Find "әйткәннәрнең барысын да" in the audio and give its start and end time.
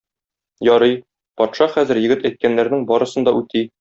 2.31-3.35